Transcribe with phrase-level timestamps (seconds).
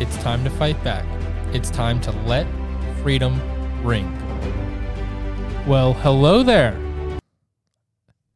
[0.00, 1.04] It's time to fight back.
[1.52, 2.46] It's time to let
[3.02, 3.38] freedom
[3.84, 4.10] ring.
[5.66, 6.74] Well, hello there.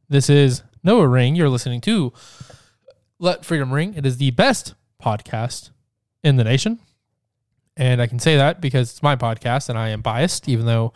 [0.07, 1.35] This is Noah Ring.
[1.35, 2.13] You're listening to
[3.17, 3.95] Let Freedom Ring.
[3.95, 5.71] It is the best podcast
[6.23, 6.77] in the nation.
[7.75, 10.93] And I can say that because it's my podcast and I am biased, even though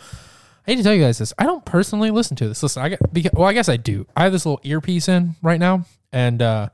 [0.68, 1.34] I hate to tell you guys this.
[1.40, 2.62] I don't personally listen to this.
[2.62, 4.06] Listen, I get well, I guess I do.
[4.16, 6.69] I have this little earpiece in right now, and uh,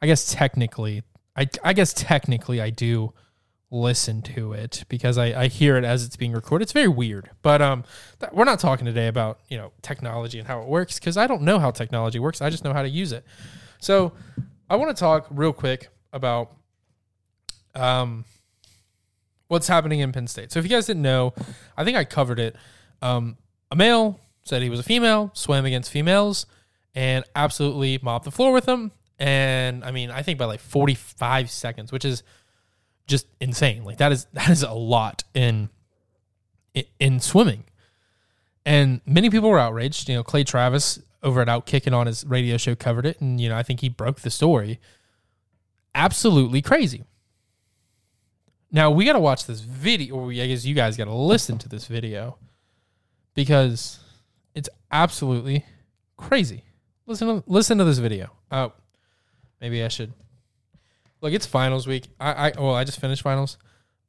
[0.00, 1.02] I guess technically,
[1.36, 3.12] I I guess technically I do
[3.70, 6.64] listen to it because I, I hear it as it's being recorded.
[6.64, 7.84] It's very weird, but um,
[8.20, 11.26] th- we're not talking today about you know technology and how it works because I
[11.26, 12.40] don't know how technology works.
[12.40, 13.24] I just know how to use it.
[13.80, 14.12] So
[14.70, 16.52] I want to talk real quick about
[17.74, 18.24] um
[19.48, 20.52] what's happening in Penn State.
[20.52, 21.34] So if you guys didn't know,
[21.76, 22.56] I think I covered it.
[23.02, 23.36] Um,
[23.70, 26.46] a male said he was a female, swam against females,
[26.94, 28.92] and absolutely mopped the floor with them.
[29.18, 32.22] And I mean, I think by like 45 seconds, which is
[33.06, 33.84] just insane.
[33.84, 35.70] Like that is that is a lot in
[36.74, 37.64] in, in swimming.
[38.64, 40.08] And many people were outraged.
[40.08, 43.48] You know, Clay Travis over at Outkicking on his radio show covered it, and you
[43.48, 44.80] know, I think he broke the story.
[45.94, 47.04] Absolutely crazy.
[48.70, 51.58] Now we got to watch this video, or I guess you guys got to listen
[51.58, 52.36] to this video
[53.34, 54.00] because
[54.54, 55.64] it's absolutely
[56.16, 56.64] crazy.
[57.06, 58.32] Listen to listen to this video.
[58.50, 58.72] Oh,
[59.60, 60.12] maybe I should.
[61.26, 62.06] Look, it's finals week.
[62.20, 63.58] I, I well, I just finished finals,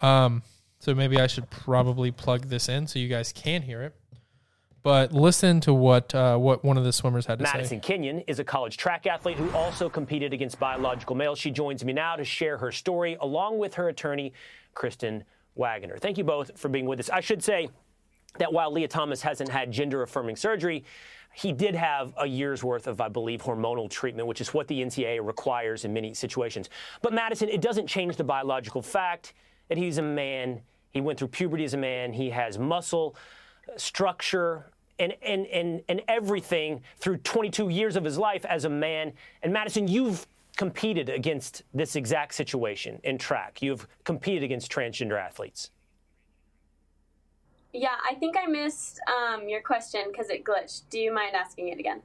[0.01, 0.43] um,
[0.77, 3.95] so maybe I should probably plug this in so you guys can hear it.
[4.83, 7.75] But listen to what uh, what one of the swimmers had to Madison say.
[7.75, 11.39] Madison Kenyon is a college track athlete who also competed against biological males.
[11.39, 14.31] She joins me now to share her story along with her attorney,
[14.75, 15.23] Kristen
[15.55, 15.97] Waggoner.
[15.97, 17.09] Thank you both for being with us.
[17.09, 17.69] I should say
[18.37, 20.85] that while Lia Thomas hasn't had gender affirming surgery,
[21.37, 24.81] he did have a year's worth of, I believe, hormonal treatment, which is what the
[24.81, 26.67] NCAA requires in many situations.
[27.03, 29.33] But Madison, it doesn't change the biological fact
[29.67, 30.61] that he's a man.
[30.93, 32.11] He went through puberty as a man.
[32.11, 33.15] He has muscle,
[33.75, 39.13] structure, and, and, and, and everything through 22 years of his life as a man.
[39.43, 40.25] And Madison, you've
[40.55, 43.61] competed against this exact situation in track.
[43.61, 45.69] You've competed against transgender athletes.
[47.77, 50.89] Yeah, I think I missed um, your question because it glitched.
[50.89, 52.01] Do you mind asking it again?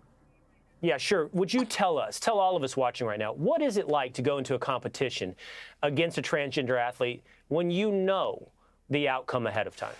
[0.82, 1.30] Yeah, sure.
[1.32, 4.12] Would you tell us, tell all of us watching right now, what is it like
[4.14, 5.34] to go into a competition
[5.82, 8.48] against a transgender athlete when you know
[8.90, 9.94] the outcome ahead of time?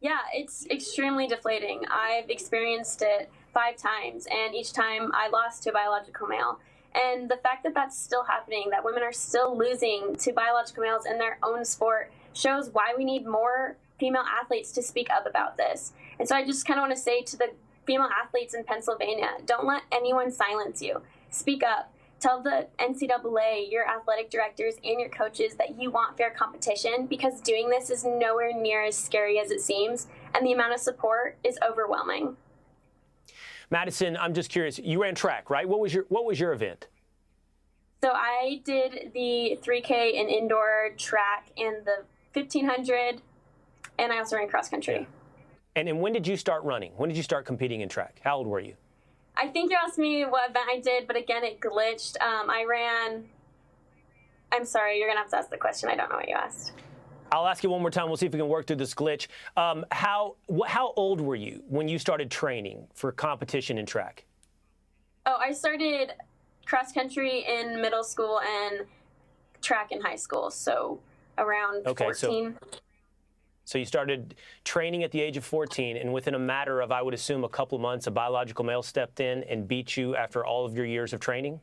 [0.00, 1.82] Yeah, it's extremely deflating.
[1.88, 6.58] I've experienced it five times, and each time I lost to a biological male.
[6.96, 11.06] And the fact that that's still happening, that women are still losing to biological males
[11.06, 15.56] in their own sport, shows why we need more female athletes to speak up about
[15.56, 15.92] this.
[16.18, 17.52] And so I just kind of want to say to the
[17.86, 21.02] female athletes in Pennsylvania don't let anyone silence you.
[21.30, 21.92] Speak up.
[22.20, 27.40] tell the NCAA, your athletic directors, and your coaches that you want fair competition because
[27.40, 31.38] doing this is nowhere near as scary as it seems, and the amount of support
[31.44, 32.36] is overwhelming.
[33.70, 34.78] Madison, I'm just curious.
[34.78, 35.68] You ran track, right?
[35.68, 36.88] What was your What was your event?
[38.02, 43.20] So I did the 3K in indoor track and the 1500,
[43.98, 44.94] and I also ran cross country.
[44.94, 45.06] Yeah.
[45.76, 46.92] And, and when did you start running?
[46.96, 48.20] When did you start competing in track?
[48.24, 48.74] How old were you?
[49.36, 52.20] I think you asked me what event I did, but again, it glitched.
[52.20, 53.24] Um, I ran.
[54.50, 55.88] I'm sorry, you're gonna have to ask the question.
[55.88, 56.72] I don't know what you asked.
[57.30, 58.06] I'll ask you one more time.
[58.06, 59.28] We'll see if we can work through this glitch.
[59.56, 60.36] Um, how
[60.66, 64.24] how old were you when you started training for competition in track?
[65.26, 66.14] Oh, I started
[66.64, 68.86] cross country in middle school and
[69.60, 71.00] track in high school, so
[71.36, 72.56] around okay, 14.
[72.60, 72.78] So,
[73.68, 74.34] so you started
[74.64, 77.50] training at the age of 14, and within a matter of, I would assume, a
[77.50, 81.12] couple months, a biological male stepped in and beat you after all of your years
[81.12, 81.60] of training?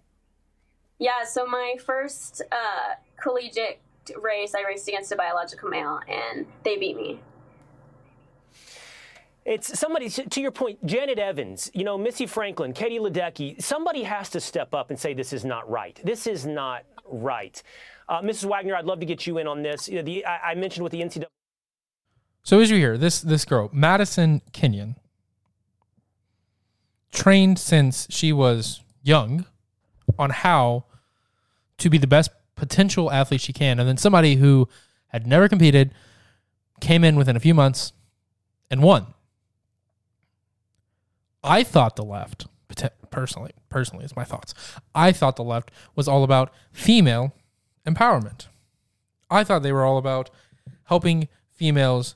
[1.00, 3.80] Yeah, so my first uh, collegiate
[4.22, 7.22] race, I raced against a biological male, and they beat me.
[9.44, 14.30] It's somebody, to your point, Janet Evans, you know, Missy Franklin, Katie Ledecky, somebody has
[14.30, 16.00] to step up and say this is not right.
[16.04, 17.64] This is not right.
[18.08, 18.46] Uh, Mrs.
[18.46, 19.90] Wagner, I'd love to get you in on this.
[19.90, 21.26] You know, the, I, I, mentioned with the NCAA.
[22.46, 24.98] So as you hear, this this girl, Madison Kenyon,
[27.12, 29.46] trained since she was young
[30.20, 30.86] on how
[31.80, 34.70] to be the best potential athlete she can, and then somebody who
[35.08, 35.92] had never competed
[36.80, 37.94] came in within a few months
[38.70, 39.08] and won.
[41.44, 42.46] I thought the left,
[43.10, 44.54] personally, personally, is my thoughts.
[44.94, 47.34] I thought the left was all about female
[47.88, 48.48] empowerment.
[49.32, 50.30] I thought they were all about
[50.84, 52.16] helping females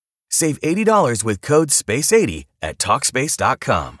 [0.31, 4.00] Save $80 with code SPACE80 at TalkSpace.com.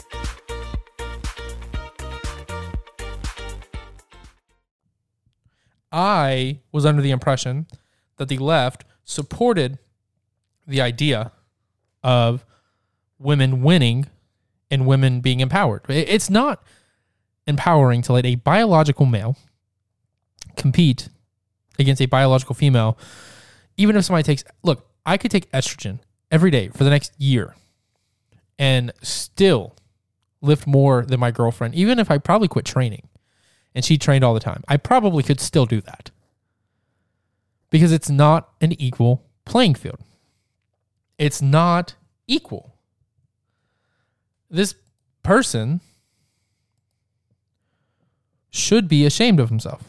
[5.91, 7.67] I was under the impression
[8.17, 9.79] that the left supported
[10.65, 11.31] the idea
[12.03, 12.45] of
[13.19, 14.07] women winning
[14.69, 15.81] and women being empowered.
[15.89, 16.63] It's not
[17.45, 19.35] empowering to let a biological male
[20.55, 21.09] compete
[21.77, 22.97] against a biological female,
[23.77, 27.55] even if somebody takes, look, I could take estrogen every day for the next year
[28.57, 29.75] and still
[30.41, 33.07] lift more than my girlfriend, even if I probably quit training
[33.73, 34.63] and she trained all the time.
[34.67, 36.11] I probably could still do that
[37.69, 39.99] because it's not an equal playing field.
[41.17, 41.95] It's not
[42.27, 42.75] equal.
[44.49, 44.75] This
[45.23, 45.81] person
[48.49, 49.83] should be ashamed of himself.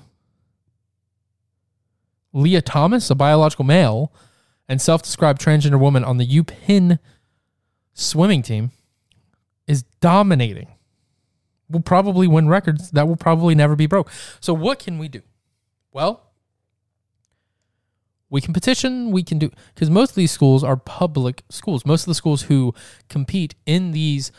[2.32, 4.12] Lia Thomas, a biological male
[4.68, 6.98] and self described transgender woman on the UPenn
[7.92, 8.70] swimming team,
[9.66, 10.68] is dominating
[11.73, 14.11] will probably win records that will probably never be broke.
[14.41, 15.23] So what can we do?
[15.93, 16.29] Well,
[18.31, 21.85] We can petition, we can do, because most of these schools are public schools.
[21.85, 22.75] Most of the schools who
[23.11, 24.33] compete in these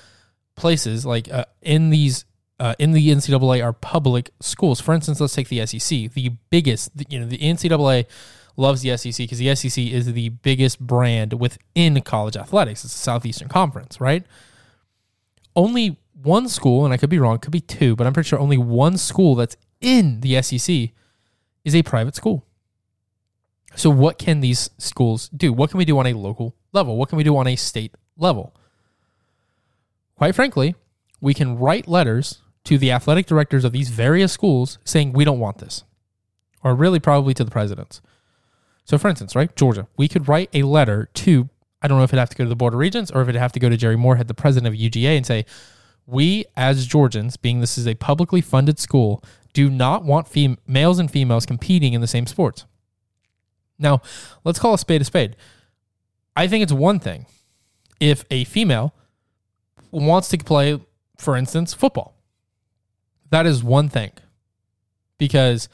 [0.55, 2.25] places, like uh, in these,
[2.59, 4.81] uh, in the NCAA, are public schools.
[4.81, 8.07] For instance, let's take the SEC, the biggest, you know, the NCAA
[8.57, 12.83] loves the SEC because the SEC is the biggest brand within college athletics.
[12.83, 14.23] It's the Southeastern Conference, right?
[15.55, 18.39] Only one school, and I could be wrong, could be two, but I'm pretty sure
[18.39, 20.89] only one school that's in the SEC
[21.63, 22.45] is a private school.
[23.75, 25.51] So, what can these schools do?
[25.51, 26.97] What can we do on a local level?
[26.97, 28.55] What can we do on a state level?
[30.15, 30.75] Quite frankly,
[31.19, 35.39] we can write letters to the athletic directors of these various schools saying we don't
[35.39, 35.83] want this,
[36.63, 38.01] or really probably to the presidents.
[38.85, 41.49] So, for instance, right, Georgia, we could write a letter to,
[41.81, 43.29] I don't know if it'd have to go to the Board of Regents or if
[43.29, 45.45] it'd have to go to Jere Morehead, the president of UGA, and say,
[46.05, 50.99] we as Georgians, being this is a publicly funded school, do not want fem- males
[50.99, 52.65] and females competing in the same sports.
[53.79, 54.01] Now,
[54.43, 55.35] let's call a spade a spade.
[56.35, 57.25] I think it's one thing
[57.99, 58.93] if a female
[59.91, 60.79] wants to play,
[61.17, 62.15] for instance, football.
[63.29, 64.11] That is one thing
[65.17, 65.69] because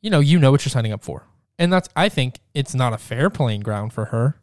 [0.00, 1.26] you know you know what you're signing up for,
[1.58, 4.40] and that's I think it's not a fair playing ground for her,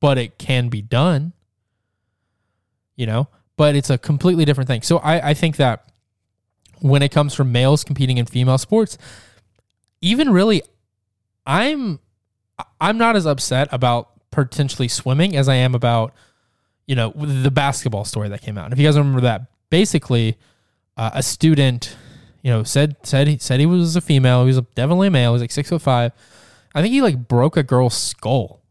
[0.00, 1.32] but it can be done.
[2.96, 3.28] You know,
[3.58, 4.80] but it's a completely different thing.
[4.80, 5.84] So I, I think that
[6.80, 8.96] when it comes from males competing in female sports,
[10.00, 10.62] even really,
[11.44, 11.98] I'm
[12.80, 16.14] I'm not as upset about potentially swimming as I am about
[16.86, 18.66] you know the basketball story that came out.
[18.66, 20.38] And if you guys remember that, basically,
[20.96, 21.96] uh, a student
[22.42, 24.42] you know said said he said he was a female.
[24.42, 25.32] He was definitely a male.
[25.32, 26.12] He was like six foot five.
[26.76, 28.62] I think he like broke a girl's skull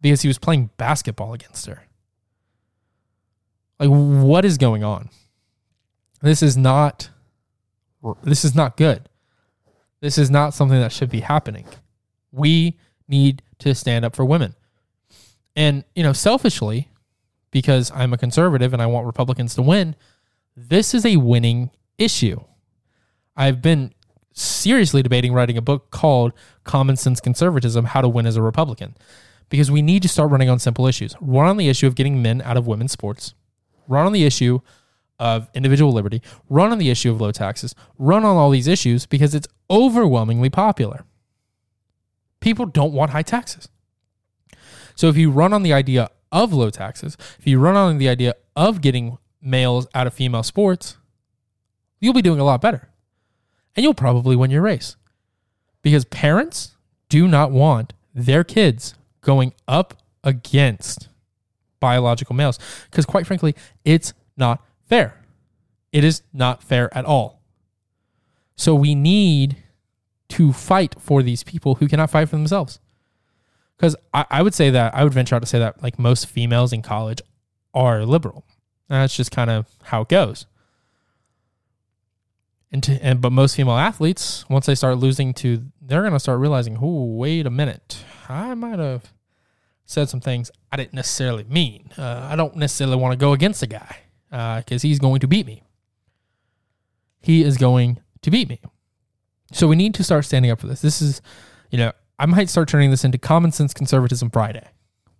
[0.00, 1.82] because he was playing basketball against her.
[3.78, 5.10] Like, what is going on?
[6.22, 7.10] This is not.
[8.22, 9.08] This is not good.
[10.00, 11.64] This is not something that should be happening.
[12.30, 12.78] We
[13.08, 14.54] need to stand up for women.
[15.56, 16.88] And, you know, selfishly,
[17.50, 19.96] because I'm a conservative and I want Republicans to win,
[20.56, 22.40] this is a winning issue.
[23.36, 23.92] I've been
[24.32, 26.32] seriously debating writing a book called
[26.64, 28.96] Common Sense Conservatism How to Win as a Republican
[29.48, 31.14] because we need to start running on simple issues.
[31.20, 33.34] Run on the issue of getting men out of women's sports,
[33.88, 34.60] run on the issue
[35.18, 39.06] of individual liberty, run on the issue of low taxes, run on all these issues
[39.06, 41.04] because it's overwhelmingly popular.
[42.40, 43.68] People don't want high taxes.
[44.94, 48.08] So if you run on the idea of low taxes, if you run on the
[48.08, 50.96] idea of getting males out of female sports,
[52.00, 52.88] you'll be doing a lot better.
[53.74, 54.96] And you'll probably win your race.
[55.82, 56.76] Because parents
[57.08, 61.08] do not want their kids going up against
[61.80, 62.58] biological males.
[62.90, 63.54] Because quite frankly,
[63.84, 65.22] it's not fair.
[65.92, 67.42] It is not fair at all.
[68.56, 69.56] So we need
[70.30, 72.80] to fight for these people who cannot fight for themselves.
[73.76, 76.26] Because I, I, would say that, I would venture out to say that like most
[76.26, 77.20] females in college
[77.74, 78.44] are liberal.
[78.88, 80.46] And that's just kind of how it goes.
[82.72, 86.20] And, to, and but most female athletes, once they start losing to, they're going to
[86.20, 89.12] start realizing, oh, wait a minute, I might have
[89.86, 91.90] said some things I didn't necessarily mean.
[91.96, 95.28] Uh, I don't necessarily want to go against the guy because uh, he's going to
[95.28, 95.62] beat me.
[97.22, 98.60] He is going to beat me.
[99.52, 100.82] So we need to start standing up for this.
[100.82, 101.22] This is,
[101.70, 104.66] you know, I might start turning this into common sense conservatism Friday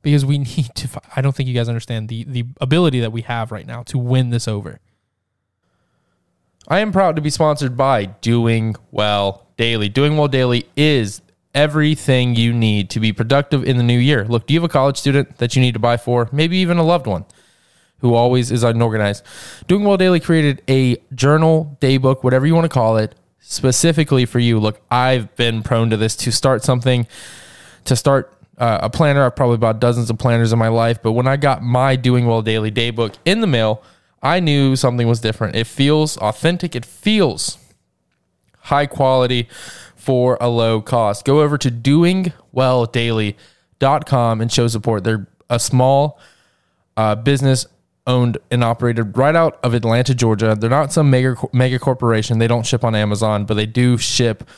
[0.03, 0.89] because we need to.
[1.15, 3.99] I don't think you guys understand the the ability that we have right now to
[3.99, 4.81] win this over.
[6.69, 9.89] I am proud to be sponsored by Doing Well Daily.
[9.89, 11.23] Doing Well Daily is
[11.57, 14.25] everything you need to be productive in the new year.
[14.27, 16.29] Look, do you have a college student that you need to buy for?
[16.31, 17.25] Maybe even a loved one
[18.01, 19.25] who always is unorganized.
[19.67, 24.39] Doing Well Daily created a journal, daybook, whatever you want to call it, specifically for
[24.39, 24.61] you.
[24.61, 27.07] Look, I've been prone to this to start something,
[27.87, 29.25] to start uh, a planner.
[29.25, 32.27] I've probably bought dozens of planners in my life, but when I got my Doing
[32.27, 33.83] Well Daily Daybook in the mail,
[34.23, 35.57] I knew something was different.
[35.57, 36.77] It feels authentic.
[36.77, 37.59] It feels
[38.67, 39.49] high quality
[39.95, 41.25] for a low cost.
[41.25, 45.05] Go over to doingwelldaily.com and show support.
[45.05, 46.21] They're a small
[46.97, 47.67] uh, business
[48.07, 50.57] owned and operated right out of Atlanta, Georgia.
[50.59, 52.39] They're not some mega mega corporation.
[52.39, 54.49] They don't ship on Amazon, but they do ship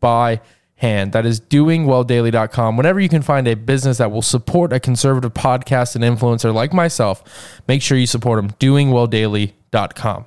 [0.00, 0.40] by
[0.76, 1.12] hand.
[1.12, 2.76] That is doingwelldaily.com.
[2.76, 6.72] Whenever you can find a business that will support a conservative podcast and influencer like
[6.72, 8.50] myself, make sure you support them.
[8.60, 10.26] Doingwelldaily.com.